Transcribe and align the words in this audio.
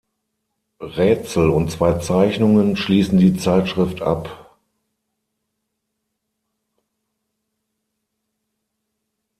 Rätsel 0.81 1.49
und 1.51 1.69
zwei 1.69 1.99
Zeichnungen 1.99 2.75
schließen 2.75 3.19
die 3.19 3.37
Zeitschrift 3.37 4.01
ab. 4.01 4.55